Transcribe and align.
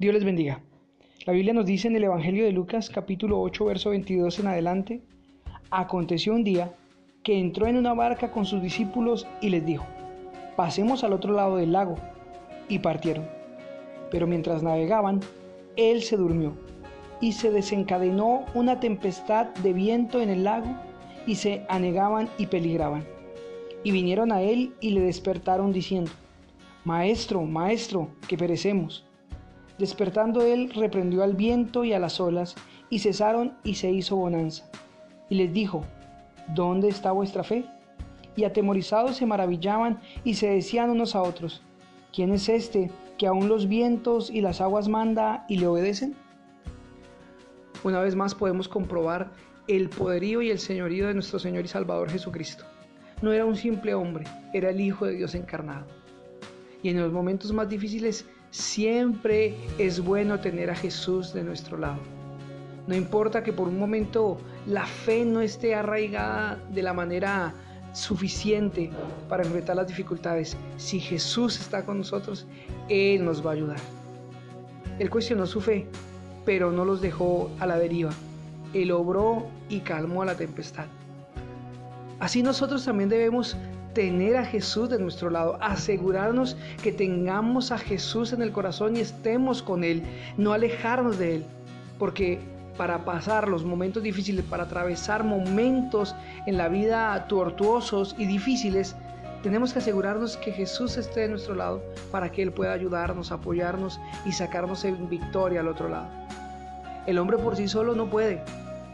Dios 0.00 0.14
les 0.14 0.22
bendiga. 0.22 0.62
La 1.26 1.32
Biblia 1.32 1.52
nos 1.52 1.66
dice 1.66 1.88
en 1.88 1.96
el 1.96 2.04
Evangelio 2.04 2.44
de 2.44 2.52
Lucas 2.52 2.88
capítulo 2.88 3.40
8 3.40 3.64
verso 3.64 3.90
22 3.90 4.38
en 4.38 4.46
adelante, 4.46 5.02
aconteció 5.72 6.34
un 6.34 6.44
día 6.44 6.72
que 7.24 7.36
entró 7.36 7.66
en 7.66 7.76
una 7.76 7.94
barca 7.94 8.30
con 8.30 8.46
sus 8.46 8.62
discípulos 8.62 9.26
y 9.40 9.48
les 9.48 9.66
dijo, 9.66 9.84
pasemos 10.54 11.02
al 11.02 11.14
otro 11.14 11.32
lado 11.32 11.56
del 11.56 11.72
lago, 11.72 11.96
y 12.68 12.78
partieron. 12.78 13.26
Pero 14.12 14.28
mientras 14.28 14.62
navegaban, 14.62 15.18
él 15.74 16.02
se 16.02 16.16
durmió, 16.16 16.52
y 17.20 17.32
se 17.32 17.50
desencadenó 17.50 18.44
una 18.54 18.78
tempestad 18.78 19.46
de 19.64 19.72
viento 19.72 20.20
en 20.22 20.28
el 20.28 20.44
lago, 20.44 20.76
y 21.26 21.34
se 21.34 21.66
anegaban 21.68 22.28
y 22.38 22.46
peligraban. 22.46 23.04
Y 23.82 23.90
vinieron 23.90 24.30
a 24.30 24.42
él 24.42 24.74
y 24.80 24.90
le 24.90 25.00
despertaron 25.00 25.72
diciendo, 25.72 26.12
Maestro, 26.84 27.42
maestro, 27.42 28.10
que 28.28 28.38
perecemos. 28.38 29.07
Despertando 29.78 30.42
él, 30.42 30.70
reprendió 30.74 31.22
al 31.22 31.34
viento 31.34 31.84
y 31.84 31.92
a 31.92 32.00
las 32.00 32.20
olas, 32.20 32.56
y 32.90 32.98
cesaron 32.98 33.54
y 33.62 33.74
se 33.74 33.90
hizo 33.90 34.16
bonanza. 34.16 34.64
Y 35.28 35.36
les 35.36 35.52
dijo, 35.52 35.84
¿dónde 36.54 36.88
está 36.88 37.12
vuestra 37.12 37.44
fe? 37.44 37.64
Y 38.34 38.44
atemorizados 38.44 39.16
se 39.16 39.26
maravillaban 39.26 40.00
y 40.24 40.34
se 40.34 40.48
decían 40.48 40.90
unos 40.90 41.14
a 41.14 41.22
otros, 41.22 41.62
¿quién 42.12 42.32
es 42.32 42.48
este 42.48 42.90
que 43.18 43.26
aún 43.26 43.48
los 43.48 43.68
vientos 43.68 44.30
y 44.30 44.40
las 44.40 44.60
aguas 44.60 44.88
manda 44.88 45.44
y 45.48 45.58
le 45.58 45.66
obedecen? 45.66 46.14
Una 47.84 48.00
vez 48.00 48.16
más 48.16 48.34
podemos 48.34 48.68
comprobar 48.68 49.30
el 49.68 49.88
poderío 49.88 50.42
y 50.42 50.50
el 50.50 50.58
señorío 50.58 51.06
de 51.06 51.14
nuestro 51.14 51.38
Señor 51.38 51.64
y 51.64 51.68
Salvador 51.68 52.10
Jesucristo. 52.10 52.64
No 53.22 53.32
era 53.32 53.44
un 53.44 53.56
simple 53.56 53.94
hombre, 53.94 54.24
era 54.52 54.70
el 54.70 54.80
Hijo 54.80 55.06
de 55.06 55.14
Dios 55.14 55.34
encarnado. 55.34 55.86
Y 56.82 56.88
en 56.88 57.00
los 57.00 57.12
momentos 57.12 57.52
más 57.52 57.68
difíciles 57.68 58.26
Siempre 58.50 59.56
es 59.78 60.00
bueno 60.00 60.40
tener 60.40 60.70
a 60.70 60.74
Jesús 60.74 61.34
de 61.34 61.44
nuestro 61.44 61.76
lado. 61.76 61.98
No 62.86 62.94
importa 62.94 63.42
que 63.42 63.52
por 63.52 63.68
un 63.68 63.78
momento 63.78 64.38
la 64.66 64.86
fe 64.86 65.24
no 65.24 65.42
esté 65.42 65.74
arraigada 65.74 66.58
de 66.70 66.82
la 66.82 66.94
manera 66.94 67.52
suficiente 67.92 68.90
para 69.28 69.42
enfrentar 69.42 69.76
las 69.76 69.88
dificultades. 69.88 70.56
Si 70.78 70.98
Jesús 70.98 71.60
está 71.60 71.84
con 71.84 71.98
nosotros, 71.98 72.46
Él 72.88 73.24
nos 73.24 73.44
va 73.44 73.50
a 73.50 73.54
ayudar. 73.54 73.80
Él 74.98 75.10
cuestionó 75.10 75.46
su 75.46 75.60
fe, 75.60 75.86
pero 76.46 76.72
no 76.72 76.84
los 76.84 77.02
dejó 77.02 77.50
a 77.60 77.66
la 77.66 77.78
deriva. 77.78 78.10
Él 78.72 78.90
obró 78.92 79.46
y 79.68 79.80
calmó 79.80 80.22
a 80.22 80.26
la 80.26 80.36
tempestad. 80.36 80.86
Así 82.20 82.42
nosotros 82.42 82.84
también 82.84 83.08
debemos 83.08 83.56
tener 83.94 84.36
a 84.36 84.44
Jesús 84.44 84.88
de 84.90 84.98
nuestro 84.98 85.30
lado, 85.30 85.58
asegurarnos 85.60 86.56
que 86.82 86.92
tengamos 86.92 87.72
a 87.72 87.78
Jesús 87.78 88.32
en 88.32 88.42
el 88.42 88.52
corazón 88.52 88.96
y 88.96 89.00
estemos 89.00 89.62
con 89.62 89.84
Él, 89.84 90.02
no 90.36 90.52
alejarnos 90.52 91.18
de 91.18 91.36
Él, 91.36 91.44
porque 91.98 92.40
para 92.76 93.04
pasar 93.04 93.48
los 93.48 93.64
momentos 93.64 94.02
difíciles, 94.02 94.44
para 94.44 94.64
atravesar 94.64 95.24
momentos 95.24 96.14
en 96.46 96.56
la 96.56 96.68
vida 96.68 97.26
tortuosos 97.26 98.14
y 98.18 98.26
difíciles, 98.26 98.94
tenemos 99.42 99.72
que 99.72 99.80
asegurarnos 99.80 100.36
que 100.36 100.52
Jesús 100.52 100.96
esté 100.96 101.20
de 101.20 101.28
nuestro 101.28 101.54
lado 101.54 101.82
para 102.10 102.30
que 102.30 102.42
Él 102.42 102.52
pueda 102.52 102.72
ayudarnos, 102.72 103.32
apoyarnos 103.32 104.00
y 104.24 104.32
sacarnos 104.32 104.84
en 104.84 105.08
victoria 105.08 105.60
al 105.60 105.68
otro 105.68 105.88
lado. 105.88 106.08
El 107.06 107.18
hombre 107.18 107.38
por 107.38 107.56
sí 107.56 107.68
solo 107.68 107.94
no 107.94 108.08
puede. 108.10 108.42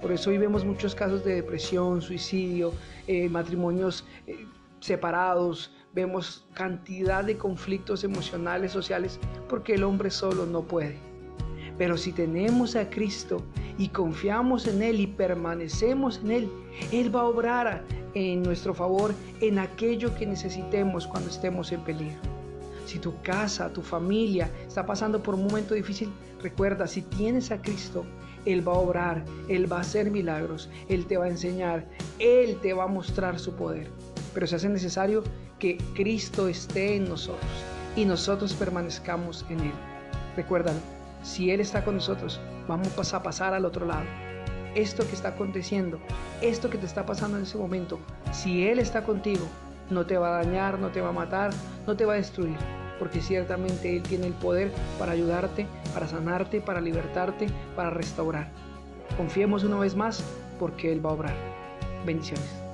Por 0.00 0.12
eso 0.12 0.30
hoy 0.30 0.38
vemos 0.38 0.64
muchos 0.64 0.94
casos 0.94 1.24
de 1.24 1.34
depresión, 1.34 2.00
suicidio, 2.00 2.72
eh, 3.06 3.28
matrimonios 3.28 4.04
eh, 4.26 4.46
separados, 4.80 5.72
vemos 5.94 6.46
cantidad 6.54 7.24
de 7.24 7.36
conflictos 7.36 8.04
emocionales, 8.04 8.72
sociales, 8.72 9.18
porque 9.48 9.74
el 9.74 9.84
hombre 9.84 10.10
solo 10.10 10.46
no 10.46 10.62
puede. 10.62 10.98
Pero 11.76 11.96
si 11.96 12.12
tenemos 12.12 12.76
a 12.76 12.90
Cristo 12.90 13.42
y 13.78 13.88
confiamos 13.88 14.66
en 14.66 14.82
Él 14.82 15.00
y 15.00 15.06
permanecemos 15.06 16.18
en 16.18 16.30
Él, 16.30 16.50
Él 16.92 17.14
va 17.14 17.20
a 17.20 17.26
obrar 17.26 17.84
en 18.14 18.42
nuestro 18.42 18.74
favor 18.74 19.14
en 19.40 19.58
aquello 19.58 20.14
que 20.14 20.26
necesitemos 20.26 21.06
cuando 21.06 21.30
estemos 21.30 21.70
en 21.72 21.80
peligro. 21.82 22.20
Si 22.86 22.98
tu 22.98 23.20
casa, 23.22 23.72
tu 23.72 23.82
familia 23.82 24.50
está 24.66 24.86
pasando 24.86 25.22
por 25.22 25.34
un 25.34 25.44
momento 25.44 25.74
difícil, 25.74 26.10
recuerda, 26.42 26.86
si 26.86 27.02
tienes 27.02 27.50
a 27.50 27.60
Cristo, 27.60 28.04
Él 28.44 28.66
va 28.66 28.72
a 28.72 28.78
obrar, 28.78 29.24
Él 29.48 29.70
va 29.70 29.78
a 29.78 29.80
hacer 29.80 30.10
milagros, 30.10 30.68
Él 30.88 31.06
te 31.06 31.16
va 31.16 31.26
a 31.26 31.30
enseñar, 31.30 31.86
Él 32.18 32.58
te 32.60 32.72
va 32.72 32.84
a 32.84 32.88
mostrar 32.88 33.38
su 33.38 33.54
poder 33.54 33.88
pero 34.34 34.46
se 34.46 34.54
hace 34.54 34.68
necesario 34.68 35.24
que 35.58 35.78
Cristo 35.94 36.46
esté 36.48 36.94
en 36.94 37.08
nosotros 37.08 37.50
y 37.96 38.04
nosotros 38.04 38.54
permanezcamos 38.54 39.44
en 39.50 39.60
Él. 39.60 39.72
Recuérdalo, 40.36 40.78
si 41.22 41.50
Él 41.50 41.60
está 41.60 41.84
con 41.84 41.96
nosotros, 41.96 42.40
vamos 42.68 43.14
a 43.14 43.22
pasar 43.22 43.54
al 43.54 43.64
otro 43.64 43.84
lado. 43.84 44.04
Esto 44.74 45.04
que 45.06 45.14
está 45.14 45.30
aconteciendo, 45.30 45.98
esto 46.40 46.70
que 46.70 46.78
te 46.78 46.86
está 46.86 47.04
pasando 47.04 47.36
en 47.36 47.42
ese 47.42 47.58
momento, 47.58 47.98
si 48.32 48.68
Él 48.68 48.78
está 48.78 49.02
contigo, 49.02 49.44
no 49.90 50.06
te 50.06 50.18
va 50.18 50.28
a 50.28 50.44
dañar, 50.44 50.78
no 50.78 50.92
te 50.92 51.00
va 51.00 51.08
a 51.08 51.12
matar, 51.12 51.50
no 51.86 51.96
te 51.96 52.04
va 52.04 52.12
a 52.12 52.16
destruir, 52.16 52.56
porque 52.98 53.20
ciertamente 53.20 53.96
Él 53.96 54.02
tiene 54.02 54.26
el 54.26 54.34
poder 54.34 54.70
para 54.98 55.12
ayudarte, 55.12 55.66
para 55.94 56.08
sanarte, 56.08 56.60
para 56.60 56.80
libertarte, 56.80 57.46
para 57.76 57.90
restaurar. 57.90 58.50
Confiemos 59.16 59.64
una 59.64 59.78
vez 59.78 59.96
más 59.96 60.22
porque 60.58 60.92
Él 60.92 61.04
va 61.04 61.10
a 61.10 61.14
obrar. 61.14 61.34
Bendiciones. 62.04 62.67